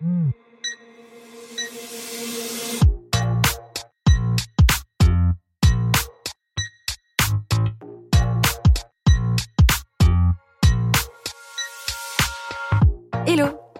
[0.00, 0.30] Hmm.
[13.26, 13.69] Hello.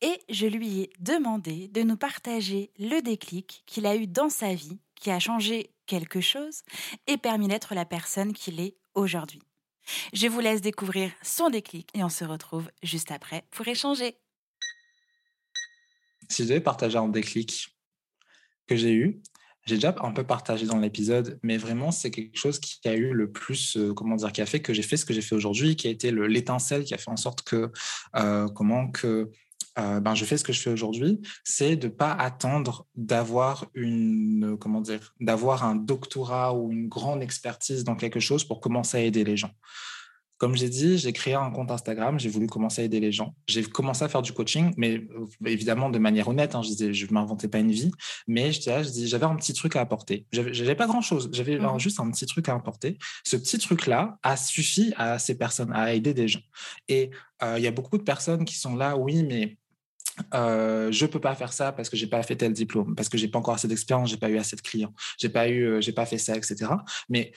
[0.00, 4.54] et je lui ai demandé de nous partager le déclic qu'il a eu dans sa
[4.54, 6.62] vie, qui a changé quelque chose
[7.06, 9.42] et permis d'être la personne qu'il est aujourd'hui.
[10.12, 14.16] Je vous laisse découvrir son déclic et on se retrouve juste après pour échanger.
[16.28, 17.76] Si je devais partager un déclic
[18.66, 19.22] que j'ai eu,
[19.66, 23.12] j'ai déjà un peu partagé dans l'épisode, mais vraiment, c'est quelque chose qui a eu
[23.12, 25.34] le plus, euh, comment dire, qui a fait que j'ai fait ce que j'ai fait
[25.34, 27.72] aujourd'hui, qui a été l'étincelle qui a fait en sorte que,
[28.14, 29.30] euh, comment que
[29.78, 33.66] euh, ben, je fais ce que je fais aujourd'hui, c'est de ne pas attendre d'avoir
[33.74, 38.98] une, comment dire, d'avoir un doctorat ou une grande expertise dans quelque chose pour commencer
[38.98, 39.50] à aider les gens.
[40.38, 43.34] Comme j'ai dit, j'ai créé un compte Instagram, j'ai voulu commencer à aider les gens.
[43.46, 46.54] J'ai commencé à faire du coaching, mais euh, évidemment de manière honnête.
[46.54, 47.90] Hein, je ne m'inventais pas une vie,
[48.26, 50.26] mais j'avais un petit truc à apporter.
[50.32, 52.98] J'avais pas grand-chose, j'avais mmh juste un petit truc à apporter.
[53.24, 56.40] Ce petit truc-là a suffi à ces personnes, à aider des gens.
[56.88, 57.10] Et
[57.42, 59.56] euh, il y a beaucoup de personnes qui sont là, oui, mais
[60.34, 63.18] euh, je peux pas faire ça parce que j'ai pas fait tel diplôme, parce que
[63.18, 65.92] j'ai pas encore assez d'expérience, j'ai pas eu assez de clients, j'ai pas eu, euh,
[65.94, 66.70] pas fait ça, etc.
[67.08, 67.32] Mais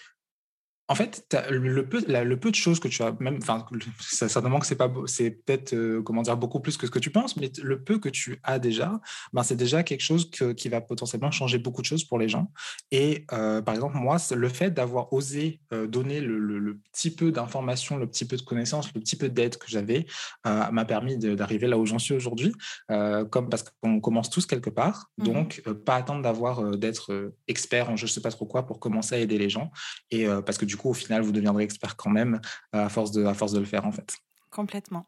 [0.92, 3.64] en fait, le peu, le peu de choses que tu as, même, enfin,
[4.00, 7.12] certainement que c'est pas, c'est peut-être, euh, comment dire, beaucoup plus que ce que tu
[7.12, 9.00] penses, mais le peu que tu as déjà,
[9.32, 12.52] ben, c'est déjà quelque chose qui va potentiellement changer beaucoup de choses pour les gens.
[12.90, 17.98] Et euh, par exemple, moi, le fait d'avoir osé euh, donner le, petit peu d'informations,
[17.98, 20.08] le petit peu de connaissances, le petit peu d'aide que j'avais,
[20.46, 22.54] m'a permis d'arriver là où j'en suis aujourd'hui,
[22.88, 25.24] comme parce qu'on commence tous quelque part, mmh.
[25.24, 29.18] Donc pas attendre d'avoir d'être expert en je sais pas trop quoi pour commencer à
[29.20, 29.72] aider les gens,
[30.12, 32.42] et parce que du au final, vous deviendrez expert quand même
[32.76, 34.18] euh, à force de, à force de le faire, en fait.
[34.50, 35.06] Complètement.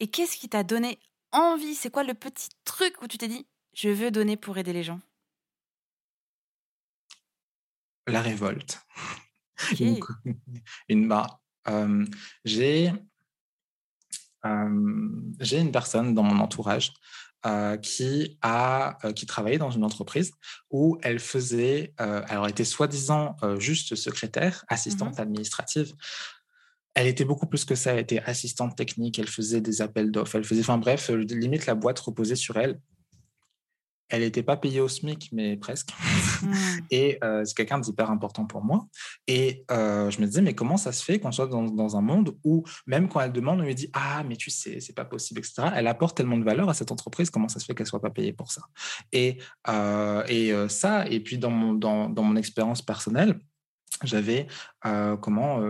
[0.00, 0.98] Et qu'est-ce qui t'a donné
[1.32, 1.74] envie?
[1.74, 4.82] C'est quoi le petit truc où tu t'es dit, je veux donner pour aider les
[4.82, 5.00] gens?
[8.06, 8.80] La révolte.
[10.88, 12.04] une, bah, euh,
[12.44, 12.92] j'ai
[15.40, 16.92] j'ai une personne dans mon entourage
[17.46, 20.32] euh, qui a euh, qui travaillait dans une entreprise
[20.70, 25.92] où elle faisait, euh, alors elle était soi-disant juste secrétaire, assistante mmh administrative.
[26.94, 27.92] Elle était beaucoup plus que ça.
[27.92, 29.18] Elle était assistante technique.
[29.18, 30.36] Elle faisait des appels d'offres.
[30.36, 32.80] Elle faisait, enfin bref, limite la boîte reposait sur elle
[34.14, 35.90] elle n'était pas payée au SMIC, mais presque.
[36.42, 36.54] Mmh.
[36.90, 38.86] Et euh, c'est quelqu'un d'hyper important pour moi.
[39.26, 42.36] Et euh, je me disais, mais comment ça se fait qu'on soit dans, un monde
[42.44, 45.40] où, même quand elle demande, on lui dit, ah, mais tu sais, c'est pas possible,
[45.40, 45.68] etc.
[45.74, 48.10] Elle apporte tellement de valeur à cette entreprise, comment ça se fait qu'elle soit pas
[48.10, 48.62] payée pour ça?
[49.12, 49.38] Et,
[49.68, 53.38] euh, et ça, et puis dans mon, dans, dans mon expérience personnelle,
[54.02, 54.46] j'avais
[55.20, 55.62] comment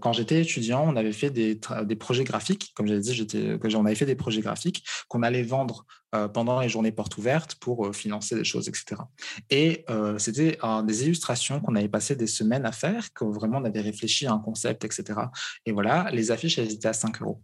[0.00, 3.86] quand j'étais étudiant, on avait fait des, des projets graphiques, comme j'avais dit, j'étais, on
[3.86, 5.86] avait fait des projets graphiques qu'on allait vendre
[6.32, 9.02] pendant les journées portes ouvertes pour financer des choses, etc.
[9.50, 9.84] Et
[10.18, 14.26] c'était des illustrations qu'on avait passé des semaines à faire, que vraiment on avait réfléchi
[14.26, 15.20] à un concept, etc.
[15.66, 17.42] Et voilà, les affiches elles étaient à 5 euros.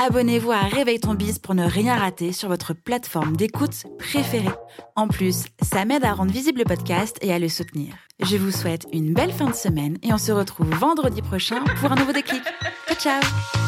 [0.00, 4.54] Abonnez-vous à Réveille ton pour ne rien rater sur votre plateforme d'écoute préférée.
[4.94, 7.94] En plus, ça m'aide à rendre visible le podcast et à le soutenir.
[8.20, 11.90] Je vous souhaite une belle fin de semaine et on se retrouve vendredi prochain pour
[11.90, 12.42] un nouveau déclic.
[12.86, 13.67] Ciao ciao